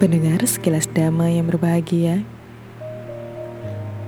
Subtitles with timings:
[0.00, 2.24] Pendengar sekilas damai yang berbahagia,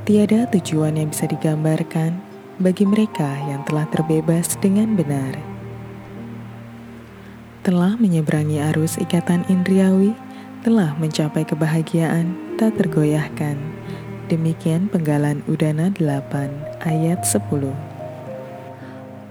[0.09, 2.17] tiada tujuan yang bisa digambarkan
[2.57, 5.37] bagi mereka yang telah terbebas dengan benar.
[7.61, 10.17] Telah menyeberangi arus ikatan indriawi,
[10.65, 13.61] telah mencapai kebahagiaan tak tergoyahkan.
[14.33, 17.69] Demikian penggalan Udana 8 ayat 10.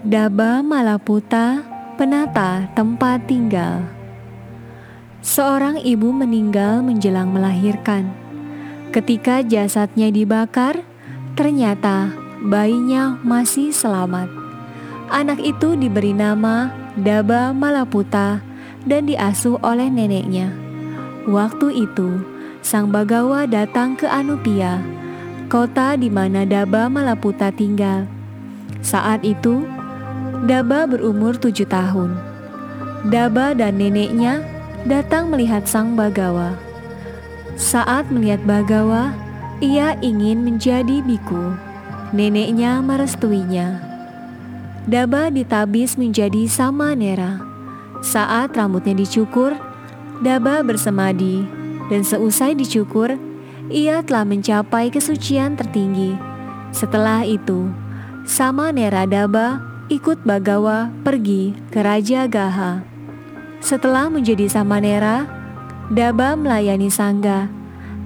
[0.05, 1.65] Daba Malaputa,
[1.97, 4.00] penata tempat tinggal.
[5.21, 8.09] Seorang ibu meninggal menjelang melahirkan.
[8.89, 10.81] Ketika jasadnya dibakar,
[11.37, 12.09] ternyata
[12.41, 14.27] bayinya masih selamat.
[15.13, 18.41] Anak itu diberi nama Daba Malaputa
[18.89, 20.49] dan diasuh oleh neneknya.
[21.29, 22.25] Waktu itu,
[22.65, 24.81] Sang Bagawa datang ke Anupia,
[25.53, 28.09] kota di mana Daba Malaputa tinggal.
[28.81, 29.69] Saat itu,
[30.49, 32.17] Daba berumur tujuh tahun.
[33.13, 34.50] Daba dan neneknya
[34.85, 36.57] datang melihat sang Bagawa.
[37.59, 39.13] Saat melihat Bagawa,
[39.61, 41.53] ia ingin menjadi biku.
[42.11, 43.79] Neneknya merestuinya.
[44.89, 47.39] Daba ditabis menjadi sama Nera.
[48.01, 49.53] Saat rambutnya dicukur,
[50.25, 51.45] Daba bersemadi,
[51.93, 53.15] dan seusai dicukur,
[53.69, 56.17] ia telah mencapai kesucian tertinggi.
[56.73, 57.69] Setelah itu,
[58.25, 62.90] sama Nera Daba ikut Bagawa pergi ke Raja Gaha.
[63.61, 65.29] Setelah menjadi Samanera,
[65.93, 67.45] Daba melayani Sangga.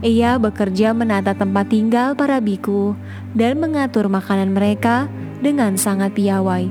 [0.04, 2.94] Ia bekerja menata tempat tinggal para biku
[3.32, 5.08] dan mengatur makanan mereka
[5.40, 6.68] dengan sangat piawai.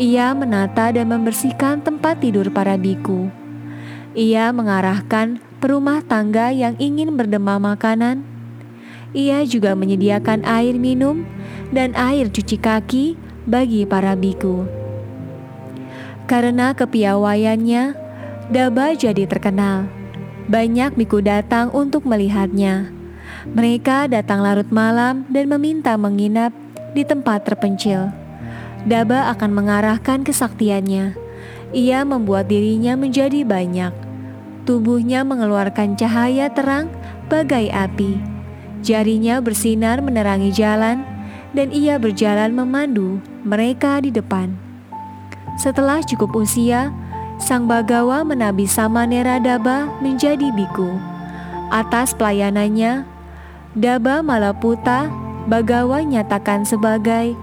[0.00, 3.28] Ia menata dan membersihkan tempat tidur para biku.
[4.16, 8.24] Ia mengarahkan perumah tangga yang ingin berdemam makanan.
[9.12, 11.28] Ia juga menyediakan air minum
[11.76, 13.04] dan air cuci kaki
[13.44, 14.81] bagi para biku.
[16.32, 17.92] Karena kepiawaiannya,
[18.48, 19.84] Daba jadi terkenal.
[20.48, 22.88] Banyak biku datang untuk melihatnya.
[23.52, 26.56] Mereka datang larut malam dan meminta menginap
[26.96, 28.08] di tempat terpencil.
[28.88, 31.20] Daba akan mengarahkan kesaktiannya.
[31.76, 33.92] Ia membuat dirinya menjadi banyak.
[34.64, 36.88] Tubuhnya mengeluarkan cahaya terang
[37.28, 38.16] bagai api.
[38.80, 41.04] Jarinya bersinar menerangi jalan,
[41.52, 44.71] dan ia berjalan memandu mereka di depan.
[45.56, 46.92] Setelah cukup usia,
[47.42, 50.94] Sang Bagawa menabi Samanera Daba menjadi biku.
[51.72, 53.02] Atas pelayanannya,
[53.74, 55.10] Daba Malaputa
[55.42, 57.34] Bagawa nyatakan sebagai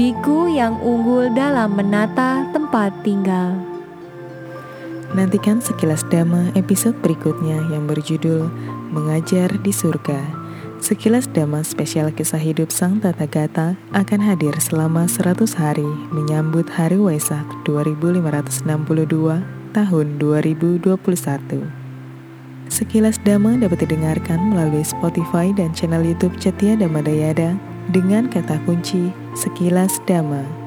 [0.00, 3.52] biku yang unggul dalam menata tempat tinggal.
[5.12, 8.50] Nantikan sekilas dama episode berikutnya yang berjudul
[8.90, 10.43] Mengajar di Surga.
[10.84, 17.00] Sekilas Dhamma spesial kisah hidup Sang Tata Gata akan hadir selama 100 hari menyambut Hari
[17.00, 19.40] Waisak 2562
[19.72, 20.84] tahun 2021.
[22.68, 27.56] Sekilas Dhamma dapat didengarkan melalui Spotify dan channel YouTube Cetia Dhamma Dayada
[27.88, 30.63] dengan kata kunci Sekilas Dhamma.